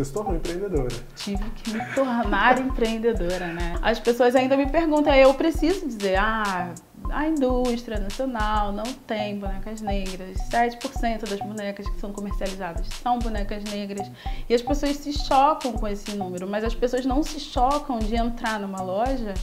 [0.00, 0.96] Você se tornou empreendedora.
[1.14, 3.76] Tive que me tornar empreendedora, né?
[3.82, 6.72] As pessoas ainda me perguntam, eu preciso dizer, ah,
[7.10, 10.38] a indústria nacional não tem bonecas negras.
[10.50, 14.10] 7% das bonecas que são comercializadas são bonecas negras.
[14.48, 18.16] E as pessoas se chocam com esse número, mas as pessoas não se chocam de
[18.16, 19.34] entrar numa loja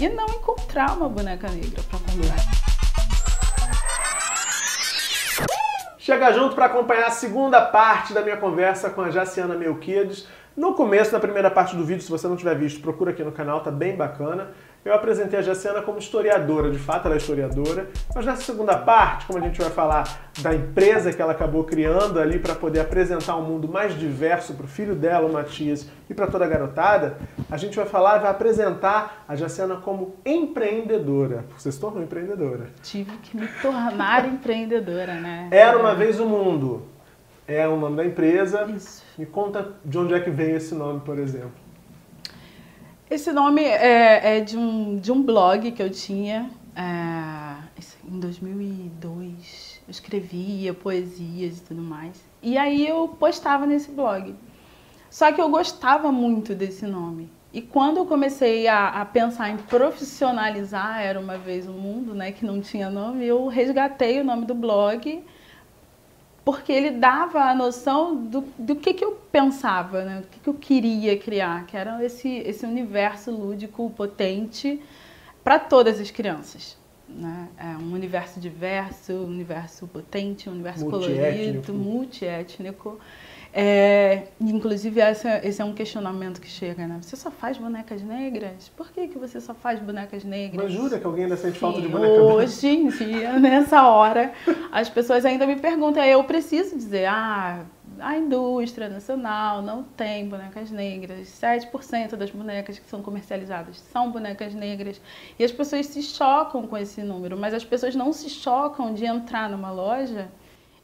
[0.00, 2.61] e não encontrar uma boneca negra para comprar.
[6.02, 10.26] Chega junto para acompanhar a segunda parte da minha conversa com a Jaciana Melquiades.
[10.56, 13.30] No começo, na primeira parte do vídeo, se você não tiver visto, procura aqui no
[13.30, 14.48] canal, tá bem bacana.
[14.84, 19.26] Eu apresentei a Jaciana como historiadora, de fato ela é historiadora, mas nessa segunda parte,
[19.26, 23.36] como a gente vai falar da empresa que ela acabou criando ali para poder apresentar
[23.36, 27.16] um mundo mais diverso para o filho dela, o Matias, e para toda a garotada,
[27.48, 31.44] a gente vai falar, vai apresentar a Jaciana como empreendedora.
[31.56, 32.66] Você se tornou empreendedora.
[32.82, 35.46] Tive que me tornar empreendedora, né?
[35.52, 36.82] Era uma vez o mundo.
[37.46, 38.64] É o nome da empresa.
[38.64, 39.04] Isso.
[39.16, 41.52] Me conta de onde é que veio esse nome, por exemplo.
[43.12, 49.82] Esse nome é, é de, um, de um blog que eu tinha é, em 2002.
[49.86, 52.24] Eu escrevia poesias e tudo mais.
[52.40, 54.34] E aí eu postava nesse blog.
[55.10, 57.30] Só que eu gostava muito desse nome.
[57.52, 62.32] E quando eu comecei a, a, pensar em profissionalizar Era Uma Vez o Mundo, né,
[62.32, 65.22] que não tinha nome, eu resgatei o nome do blog
[66.44, 70.20] porque ele dava a noção do, do que, que eu pensava, né?
[70.20, 74.80] do que, que eu queria criar, que era esse, esse universo lúdico potente
[75.44, 76.76] para todas as crianças.
[77.08, 77.48] Né?
[77.56, 82.98] É um universo diverso, um universo potente, um universo colorido, multiétnico.
[83.54, 86.98] É, inclusive, essa, esse é um questionamento que chega, né?
[87.02, 88.70] Você só faz bonecas negras?
[88.74, 90.64] Por que, que você só faz bonecas negras?
[90.64, 92.34] Mas jura que alguém ainda sente falta de boneca negra?
[92.34, 94.32] Hoje em dia, nessa hora,
[94.70, 97.66] as pessoas ainda me perguntam, eu preciso dizer, ah,
[98.00, 101.28] a indústria nacional não tem bonecas negras.
[101.28, 104.98] 7% das bonecas que são comercializadas são bonecas negras.
[105.38, 109.04] E as pessoas se chocam com esse número, mas as pessoas não se chocam de
[109.04, 110.28] entrar numa loja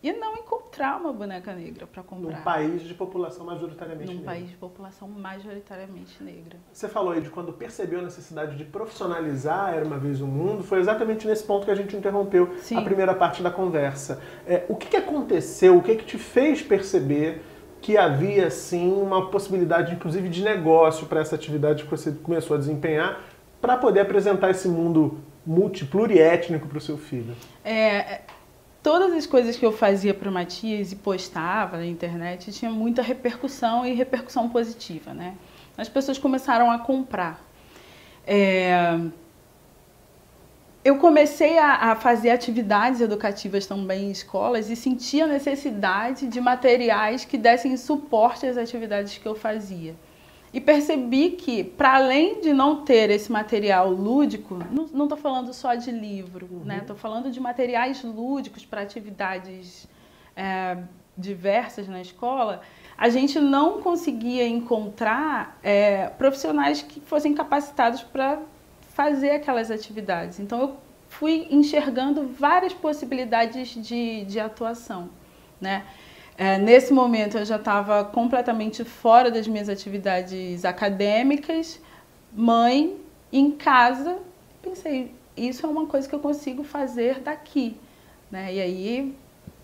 [0.03, 2.36] e não encontrar uma boneca negra para comprar.
[2.38, 4.32] Num país de população majoritariamente Num negra.
[4.32, 6.59] país de população majoritariamente negra.
[6.72, 10.62] Você falou aí de quando percebeu a necessidade de profissionalizar Era Uma Vez o Mundo,
[10.62, 12.76] foi exatamente nesse ponto que a gente interrompeu Sim.
[12.76, 14.22] a primeira parte da conversa.
[14.47, 17.42] É, o que, que aconteceu, o que, que te fez perceber
[17.80, 22.59] que havia, sim, uma possibilidade, inclusive, de negócio para essa atividade que você começou a
[22.59, 23.20] desempenhar,
[23.60, 27.34] para poder apresentar esse mundo multipluriétnico para o seu filho?
[27.65, 28.22] É,
[28.83, 33.03] todas as coisas que eu fazia para o Matias e postava na internet tinha muita
[33.03, 35.34] repercussão e repercussão positiva, né?
[35.77, 37.44] As pessoas começaram a comprar.
[38.27, 38.99] É...
[40.84, 46.41] Eu comecei a, a, fazer atividades educativas também em escolas e sentia a necessidade de
[46.41, 49.95] materiais que dessem suporte às atividades que eu fazia.
[50.53, 55.75] E percebi que, para além de não ter esse material lúdico, não estou falando só
[55.75, 56.64] de livro, uhum.
[56.64, 56.78] né?
[56.78, 59.86] Estou falando de materiais lúdicos para atividades
[60.34, 60.78] é,
[61.16, 62.62] diversas na escola.
[62.97, 68.41] A gente não conseguia encontrar é, profissionais que fossem capacitados para
[68.94, 70.41] fazer aquelas atividades.
[70.41, 70.76] Então, eu
[71.09, 75.10] fui enxergando várias possibilidades de, de atuação,
[75.60, 75.84] né?
[76.41, 81.81] É, nesse momento eu já estava completamente fora das minhas atividades acadêmicas,
[82.32, 82.97] mãe,
[83.32, 84.19] em casa,
[84.62, 87.77] pensei, isso é uma coisa que eu consigo fazer daqui.
[88.31, 88.54] Né?
[88.54, 89.16] E aí,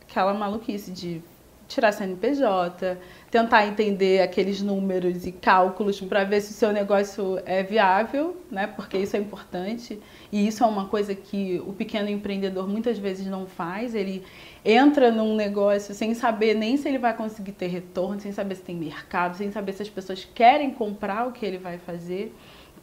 [0.02, 1.22] aquela maluquice de
[1.68, 2.98] tirar CNPJ,
[3.34, 8.68] tentar entender aqueles números e cálculos para ver se o seu negócio é viável, né?
[8.68, 9.98] Porque isso é importante
[10.30, 13.92] e isso é uma coisa que o pequeno empreendedor muitas vezes não faz.
[13.92, 14.22] Ele
[14.64, 18.62] entra num negócio sem saber nem se ele vai conseguir ter retorno, sem saber se
[18.62, 22.32] tem mercado, sem saber se as pessoas querem comprar o que ele vai fazer.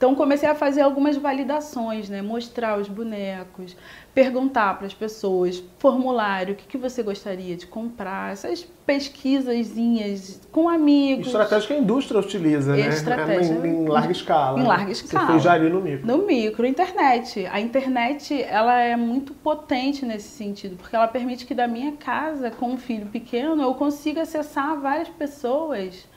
[0.01, 2.23] Então comecei a fazer algumas validações, né?
[2.23, 3.77] mostrar os bonecos,
[4.15, 10.67] perguntar para as pessoas, formulário, o que, que você gostaria de comprar, essas pesquisazinhas com
[10.67, 11.27] amigos.
[11.27, 12.87] Estratégia que a indústria utiliza, né?
[12.87, 13.53] Estratégia.
[13.53, 14.59] Em, em larga escala.
[14.59, 15.25] Em larga escala.
[15.27, 16.07] Você fez já ali no micro.
[16.07, 17.45] No micro, internet.
[17.51, 22.49] A internet, ela é muito potente nesse sentido, porque ela permite que da minha casa,
[22.49, 26.09] com um filho pequeno, eu consiga acessar várias pessoas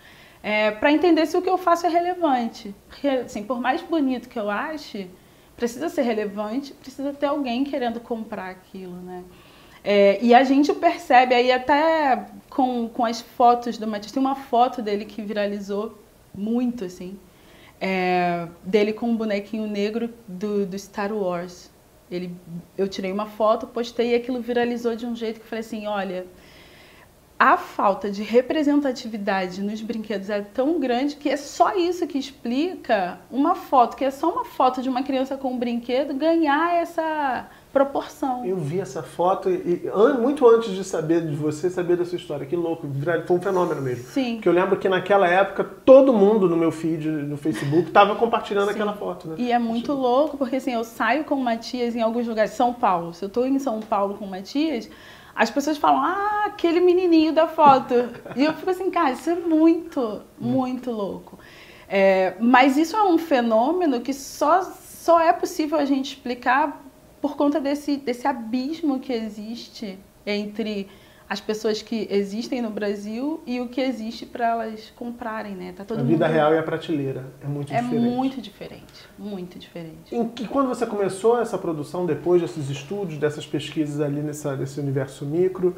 [0.44, 2.74] é, para entender se o que eu faço é relevante.
[2.86, 5.10] Porque, assim, por mais bonito que eu ache,
[5.56, 9.24] precisa ser relevante, precisa ter alguém querendo comprar aquilo, né?
[9.82, 14.34] É, e a gente percebe aí até com, com as fotos do Matias, tem uma
[14.34, 15.98] foto dele que viralizou
[16.34, 17.18] muito, assim,
[17.80, 21.70] é, dele com um bonequinho negro do, do Star Wars.
[22.10, 22.36] Ele,
[22.76, 25.86] eu tirei uma foto, postei e aquilo viralizou de um jeito que eu falei assim,
[25.86, 26.26] olha,
[27.44, 33.18] a falta de representatividade nos brinquedos é tão grande que é só isso que explica
[33.30, 37.46] uma foto, que é só uma foto de uma criança com um brinquedo ganhar essa
[37.70, 38.46] proporção.
[38.46, 39.82] Eu vi essa foto e,
[40.18, 42.46] muito antes de saber de você, saber da sua história.
[42.46, 42.88] Que louco,
[43.26, 44.04] foi um fenômeno mesmo.
[44.04, 44.40] Sim.
[44.40, 48.68] Que eu lembro que naquela época todo mundo no meu feed no Facebook estava compartilhando
[48.68, 48.74] Sim.
[48.74, 49.34] aquela foto, né?
[49.36, 52.72] E é muito louco porque assim, eu saio com o Matias em alguns lugares, São
[52.72, 53.12] Paulo.
[53.12, 54.88] Se eu estou em São Paulo com o Matias,
[55.34, 57.94] as pessoas falam, ah, aquele menininho da foto.
[58.36, 61.38] e eu fico assim, cara, isso é muito, muito louco.
[61.88, 66.82] É, mas isso é um fenômeno que só, só é possível a gente explicar
[67.20, 70.88] por conta desse, desse abismo que existe entre
[71.28, 75.72] as pessoas que existem no Brasil e o que existe para elas comprarem, né?
[75.72, 76.34] Tá todo a vida mundo...
[76.34, 78.06] real e a prateleira é muito é diferente.
[78.06, 80.14] É muito diferente, muito diferente.
[80.14, 85.24] E quando você começou essa produção, depois desses estudos, dessas pesquisas ali nessa, nesse universo
[85.24, 85.74] micro,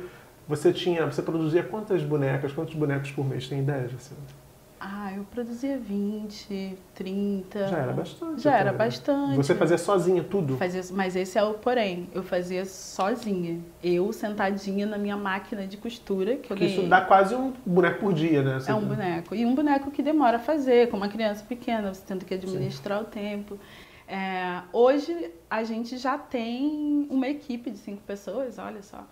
[0.48, 3.48] você tinha, você produzia quantas bonecas, quantos bonecos por mês?
[3.48, 4.45] Tem ideia, Jacinta?
[4.88, 7.66] Ah, eu produzia 20, 30.
[7.66, 8.40] Já era bastante.
[8.40, 9.34] Já era bastante.
[9.34, 10.56] Você fazia sozinha tudo?
[10.56, 12.08] Fazia, mas esse é o porém.
[12.14, 13.58] Eu fazia sozinha.
[13.82, 18.14] Eu sentadinha na minha máquina de costura que eu Isso dá quase um boneco por
[18.14, 18.60] dia, né?
[18.60, 19.34] Você é um boneco.
[19.34, 23.00] E um boneco que demora a fazer, com uma criança pequena, você tendo que administrar
[23.00, 23.04] Sim.
[23.04, 23.58] o tempo.
[24.06, 29.04] É, hoje a gente já tem uma equipe de cinco pessoas, olha só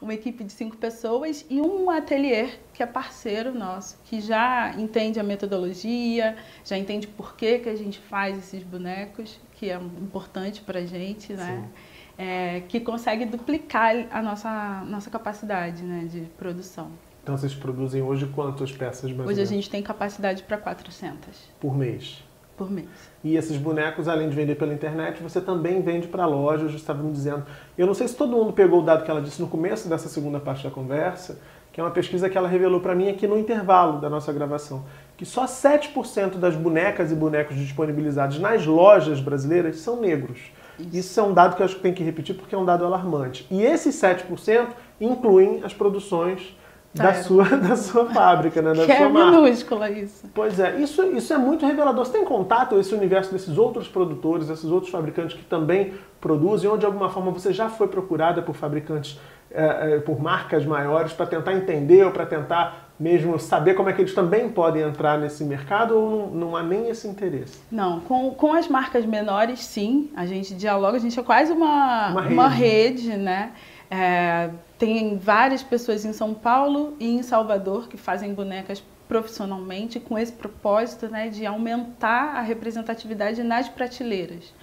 [0.00, 5.18] uma equipe de cinco pessoas e um ateliê que é parceiro nosso, que já entende
[5.18, 10.60] a metodologia, já entende por que, que a gente faz esses bonecos, que é importante
[10.60, 11.68] para a gente, né?
[12.16, 16.90] É, que consegue duplicar a nossa, nossa capacidade né, de produção.
[17.22, 21.28] Então vocês produzem hoje quantas peças mais Hoje a gente tem capacidade para 400.
[21.60, 22.24] Por mês?
[22.58, 22.88] Por mês.
[23.22, 27.12] E esses bonecos, além de vender pela internet, você também vende para lojas, estava me
[27.12, 27.46] dizendo.
[27.78, 30.08] Eu não sei se todo mundo pegou o dado que ela disse no começo dessa
[30.08, 31.38] segunda parte da conversa,
[31.72, 34.84] que é uma pesquisa que ela revelou para mim aqui no intervalo da nossa gravação,
[35.16, 40.38] que só 7% das bonecas e bonecos disponibilizados nas lojas brasileiras são negros.
[40.78, 40.96] Isso.
[40.96, 42.84] Isso é um dado que eu acho que tem que repetir porque é um dado
[42.84, 43.46] alarmante.
[43.50, 44.68] E esses 7%
[45.00, 46.56] incluem as produções
[46.94, 48.72] da sua, da sua fábrica, né?
[48.72, 49.40] Da que sua é marca.
[49.40, 50.26] minúscula isso.
[50.34, 52.04] Pois é, isso, isso é muito revelador.
[52.04, 56.68] Você tem contato com esse universo desses outros produtores, desses outros fabricantes que também produzem,
[56.68, 59.18] ou de alguma forma você já foi procurada por fabricantes,
[59.50, 63.92] é, é, por marcas maiores, para tentar entender ou para tentar mesmo saber como é
[63.92, 67.60] que eles também podem entrar nesse mercado ou não, não há nem esse interesse?
[67.70, 70.10] Não, com, com as marcas menores, sim.
[70.16, 72.34] A gente dialoga, a gente é quase uma, uma, rede.
[72.34, 73.52] uma rede, né?
[73.90, 80.18] É, tem várias pessoas em São Paulo e em Salvador que fazem bonecas profissionalmente com
[80.18, 84.54] esse propósito né, de aumentar a representatividade nas prateleiras.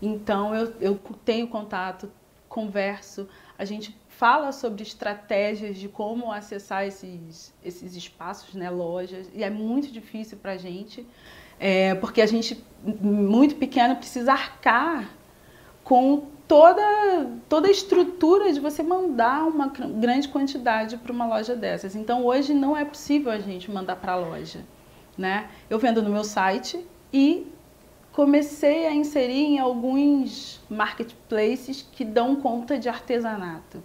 [0.00, 2.10] Então eu, eu tenho contato,
[2.48, 3.26] converso,
[3.58, 9.50] a gente fala sobre estratégias de como acessar esses, esses espaços, né, lojas, e é
[9.50, 11.04] muito difícil para a gente,
[11.58, 12.62] é, porque a gente,
[13.00, 15.10] muito pequeno, precisa arcar
[15.82, 21.94] com toda, toda a estrutura de você mandar uma grande quantidade para uma loja dessas.
[21.96, 24.60] Então hoje não é possível a gente mandar para a loja.
[25.16, 25.48] Né?
[25.70, 27.46] Eu vendo no meu site e
[28.12, 33.82] comecei a inserir em alguns marketplaces que dão conta de artesanato,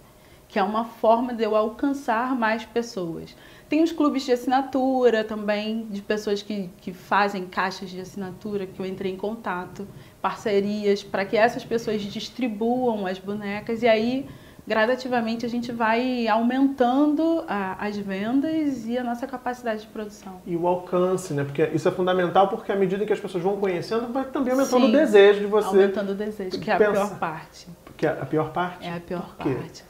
[0.48, 3.36] que é uma forma de eu alcançar mais pessoas.
[3.68, 8.80] Tem os clubes de assinatura também, de pessoas que, que fazem caixas de assinatura, que
[8.80, 9.86] eu entrei em contato
[10.20, 14.28] parcerias para que essas pessoas distribuam as bonecas e aí
[14.66, 20.40] gradativamente a gente vai aumentando a, as vendas e a nossa capacidade de produção.
[20.46, 21.42] E o alcance, né?
[21.42, 24.86] Porque isso é fundamental porque à medida que as pessoas vão conhecendo, vai também aumentando
[24.86, 25.68] Sim, o desejo de você.
[25.68, 27.66] Aumentando o desejo, que é a pior parte.
[27.96, 28.86] Que é a pior parte?
[28.86, 29.84] É a pior parte.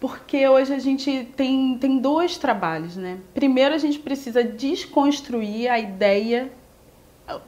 [0.00, 3.18] Porque hoje a gente tem, tem dois trabalhos, né?
[3.34, 6.50] Primeiro a gente precisa desconstruir a ideia.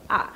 [0.08, 0.28] A,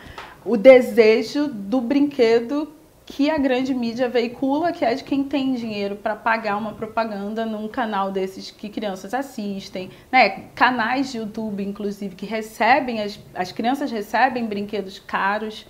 [0.44, 2.72] o desejo do brinquedo
[3.10, 7.46] que a grande mídia veicula, que é de quem tem dinheiro para pagar uma propaganda
[7.46, 10.44] num canal desses que crianças assistem, né?
[10.54, 15.64] Canais de YouTube, inclusive, que recebem, as, as crianças recebem brinquedos caros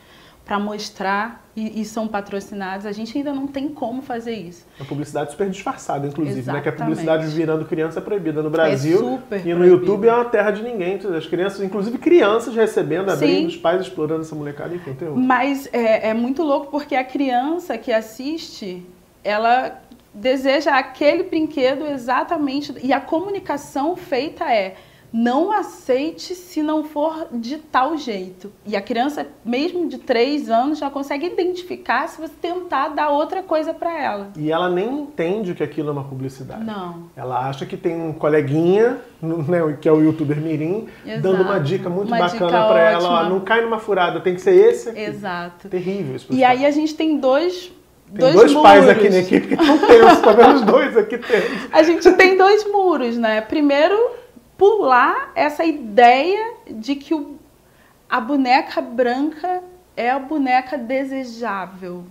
[0.48, 2.86] para mostrar e, e, são patrocinados.
[2.86, 4.64] A gente ainda não tem como fazer isso.
[4.80, 6.64] A publicidade super disfarçada, inclusive, Exatamente.
[6.64, 6.72] né?
[6.72, 8.96] Que a publicidade virando criança é proibida no Brasil.
[8.96, 10.98] É super e no YouTube é uma terra de ninguém.
[11.14, 13.46] As crianças, inclusive crianças recebendo, abrindo, Sim.
[13.46, 15.22] os pais explorando essa molecada, enfim, tem outro.
[15.22, 18.82] Mas é, é muito louco porque a criança que assiste,
[19.22, 19.78] ela
[20.14, 22.74] deseja aquele brinquedo exatamente.
[22.82, 24.76] E a comunicação feita é
[25.12, 28.52] não aceite se não for de tal jeito.
[28.66, 33.42] E a criança, mesmo de três anos, já consegue identificar se você tentar dar outra
[33.42, 34.28] coisa para ela.
[34.36, 36.64] E ela nem entende que aquilo é uma publicidade.
[36.64, 37.04] Não.
[37.16, 41.22] Ela acha que tem um coleguinha, né, que é o youtuber Mirim, Exato.
[41.22, 43.26] dando uma dica muito uma bacana para ela.
[43.26, 45.00] Ó, não cai numa furada, tem que ser esse aqui.
[45.00, 45.68] Exato.
[45.68, 46.26] Terrível isso.
[46.30, 47.72] E aí a gente tem dois
[48.08, 51.68] tem dois, dois pais aqui na equipe que estão tensos, pelo menos dois aqui tensos.
[51.70, 53.42] A gente tem dois muros, né?
[53.42, 53.96] Primeiro,
[54.58, 57.38] pular essa ideia de que o,
[58.10, 59.62] a boneca branca
[59.96, 62.04] é a boneca desejável.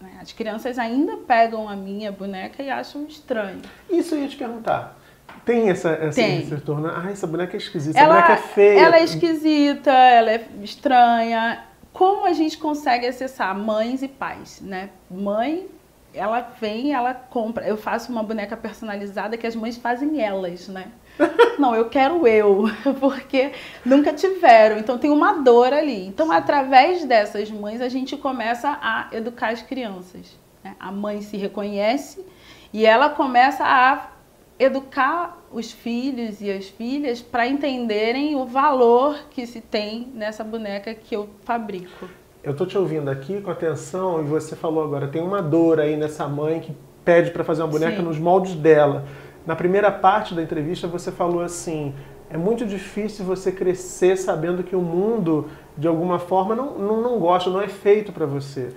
[0.00, 0.18] Né?
[0.20, 3.62] As crianças ainda pegam a minha boneca e acham estranho.
[3.88, 4.98] Isso eu ia te perguntar.
[5.44, 6.40] Tem essa, essa Tem.
[6.40, 6.88] retorno?
[6.88, 8.80] Ah, essa boneca é esquisita, ela, essa boneca é feia.
[8.80, 11.64] Ela é esquisita, ela é estranha.
[11.92, 14.90] Como a gente consegue acessar mães e pais, né?
[15.08, 15.68] Mãe
[16.16, 17.66] ela vem, ela compra.
[17.66, 20.86] Eu faço uma boneca personalizada que as mães fazem elas, né?
[21.58, 22.64] Não, eu quero eu,
[22.98, 23.52] porque
[23.84, 24.78] nunca tiveram.
[24.78, 26.06] Então tem uma dor ali.
[26.06, 30.38] Então, através dessas mães, a gente começa a educar as crianças.
[30.64, 30.74] Né?
[30.80, 32.24] A mãe se reconhece
[32.72, 34.10] e ela começa a
[34.58, 40.94] educar os filhos e as filhas para entenderem o valor que se tem nessa boneca
[40.94, 42.08] que eu fabrico.
[42.46, 45.96] Eu tô te ouvindo aqui com atenção e você falou agora, tem uma dor aí
[45.96, 46.72] nessa mãe que
[47.04, 48.02] pede para fazer uma boneca Sim.
[48.04, 49.04] nos moldes dela.
[49.44, 51.92] Na primeira parte da entrevista você falou assim,
[52.30, 57.18] é muito difícil você crescer sabendo que o mundo, de alguma forma, não, não, não
[57.18, 58.68] gosta, não é feito para você.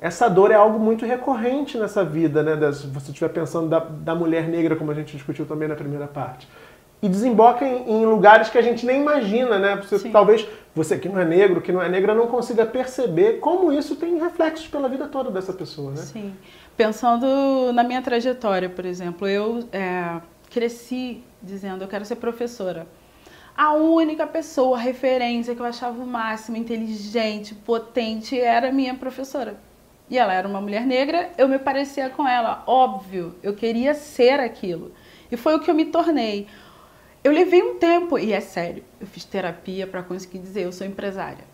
[0.00, 2.72] Essa dor é algo muito recorrente nessa vida, né?
[2.72, 6.08] se você estiver pensando da, da mulher negra, como a gente discutiu também na primeira
[6.08, 6.48] parte
[7.02, 9.76] e desemboca em, em, lugares que a gente nem imagina, né?
[9.76, 13.72] Você, talvez você que não é negro, que não é negra, não consiga perceber como
[13.72, 15.96] isso tem reflexos pela vida toda dessa pessoa, né?
[15.96, 16.32] Sim.
[16.76, 22.86] Pensando na minha trajetória, por exemplo, eu é, cresci dizendo eu quero ser professora.
[23.54, 29.56] A única pessoa, referência que eu achava o máximo, inteligente, potente, era minha professora.
[30.08, 34.40] E ela era uma mulher negra, eu me parecia com ela, óbvio, eu queria ser
[34.40, 34.92] aquilo.
[35.30, 36.46] E foi o que eu me tornei.
[37.24, 40.84] Eu levei um tempo, e é sério, eu fiz terapia para conseguir dizer eu sou
[40.84, 41.44] empresária.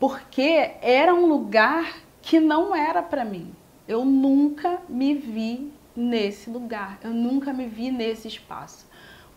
[0.00, 3.54] Porque era um lugar que não era para mim.
[3.86, 8.86] Eu nunca me vi nesse lugar, eu nunca me vi nesse espaço.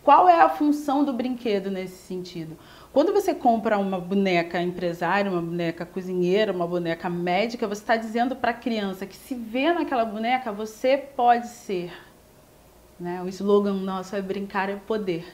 [0.02, 2.58] Qual é a função do brinquedo nesse sentido?
[2.92, 8.34] Quando você compra uma boneca empresária, uma boneca cozinheira, uma boneca médica, você está dizendo
[8.34, 11.92] para a criança que se vê naquela boneca, você pode ser
[12.98, 13.22] né?
[13.22, 15.24] O slogan nosso é brincar é poder.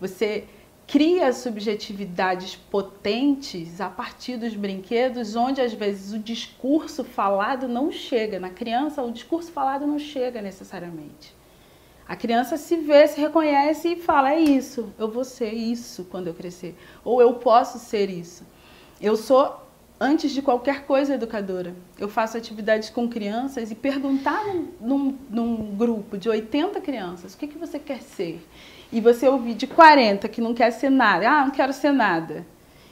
[0.00, 0.46] Você
[0.86, 8.40] cria subjetividades potentes a partir dos brinquedos, onde às vezes o discurso falado não chega.
[8.40, 11.32] Na criança, o discurso falado não chega necessariamente.
[12.08, 16.26] A criança se vê, se reconhece e fala: é isso, eu vou ser isso quando
[16.26, 16.76] eu crescer.
[17.04, 18.44] Ou eu posso ser isso.
[19.00, 19.69] Eu sou
[20.00, 21.74] antes de qualquer coisa educadora.
[21.98, 24.42] Eu faço atividades com crianças e perguntar
[24.80, 28.42] num, num grupo de 80 crianças o que, que você quer ser.
[28.90, 32.46] E você ouvir de 40 que não quer ser nada, ah, não quero ser nada.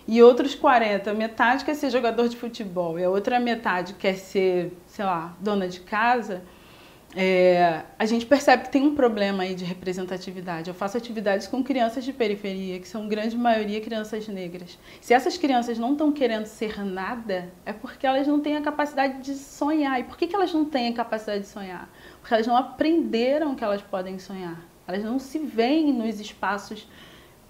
[0.06, 4.72] E outros 40, metade quer ser jogador de futebol e a outra metade quer ser,
[4.86, 6.42] sei lá, dona de casa
[7.16, 10.68] é, a gente percebe que tem um problema aí de representatividade.
[10.68, 14.78] Eu faço atividades com crianças de periferia, que são grande maioria crianças negras.
[15.00, 19.22] Se essas crianças não estão querendo ser nada, é porque elas não têm a capacidade
[19.22, 19.98] de sonhar.
[19.98, 21.88] E por que, que elas não têm a capacidade de sonhar?
[22.20, 24.60] Porque elas não aprenderam que elas podem sonhar.
[24.86, 26.86] Elas não se veem nos espaços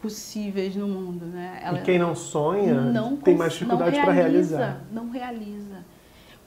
[0.00, 1.26] possíveis no mundo.
[1.26, 1.60] Né?
[1.62, 4.84] Ela, e quem não sonha não tem mais dificuldade para realizar.
[4.92, 5.84] Não realiza.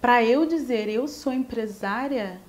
[0.02, 2.40] Para eu dizer eu sou empresária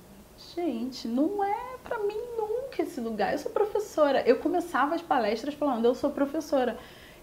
[0.55, 3.33] gente, não é para mim nunca esse lugar.
[3.33, 4.21] Eu sou professora.
[4.25, 6.77] Eu começava as palestras falando, eu sou professora.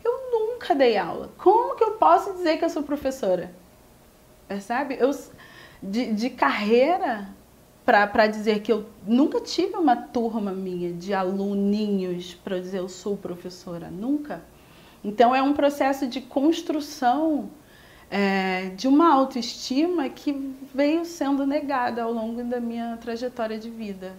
[0.04, 1.30] Eu nunca dei aula.
[1.38, 3.52] Como que eu posso dizer que eu sou professora?
[4.48, 4.96] Percebe?
[4.98, 5.10] Eu,
[5.82, 7.28] de, de carreira,
[7.84, 13.16] para dizer que eu nunca tive uma turma minha de aluninhos para dizer eu sou
[13.16, 13.90] professora.
[13.90, 14.42] Nunca.
[15.02, 17.50] Então é um processo de construção
[18.10, 24.12] é, de uma autoestima que veio sendo negada ao longo da minha trajetória de vida.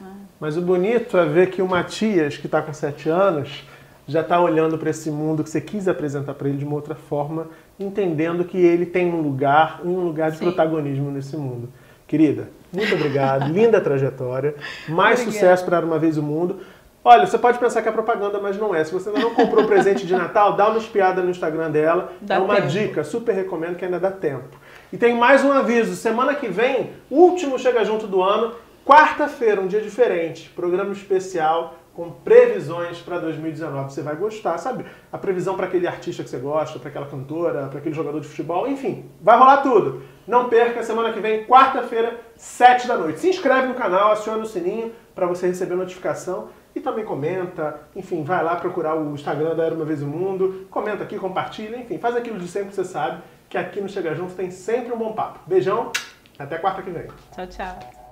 [0.00, 0.12] Né?
[0.40, 3.64] Mas o bonito é ver que o Matias, que está com sete anos,
[4.06, 6.94] já está olhando para esse mundo que você quis apresentar para ele de uma outra
[6.94, 10.44] forma, entendendo que ele tem um lugar, um lugar de Sim.
[10.44, 11.68] protagonismo nesse mundo.
[12.06, 14.54] Querida, muito obrigado, linda trajetória,
[14.88, 15.32] mais Obrigada.
[15.32, 16.60] sucesso para Uma Vez o Mundo.
[17.04, 18.84] Olha, você pode pensar que é propaganda, mas não é.
[18.84, 22.12] Se você ainda não comprou presente de Natal, dá uma espiada no Instagram dela.
[22.20, 22.68] Dá é uma tempo.
[22.68, 24.56] dica, super recomendo que ainda dá tempo.
[24.92, 25.96] E tem mais um aviso.
[25.96, 28.54] Semana que vem, último Chega Junto do ano,
[28.86, 30.48] quarta-feira, um dia diferente.
[30.50, 33.92] Programa especial com previsões para 2019.
[33.92, 34.86] Você vai gostar, sabe?
[35.10, 38.28] A previsão para aquele artista que você gosta, para aquela cantora, para aquele jogador de
[38.28, 40.02] futebol, enfim, vai rolar tudo.
[40.26, 43.18] Não perca, semana que vem, quarta-feira, 7 da noite.
[43.18, 48.24] Se inscreve no canal, aciona o sininho para você receber notificação e também comenta, enfim,
[48.24, 51.98] vai lá procurar o Instagram da Era Uma Vez o Mundo, comenta aqui, compartilha, enfim,
[51.98, 54.98] faz aquilo de sempre que você sabe, que aqui no Chega Junto tem sempre um
[54.98, 55.40] bom papo.
[55.46, 55.92] Beijão,
[56.38, 57.08] até quarta que vem.
[57.34, 58.02] Tchau, tchau.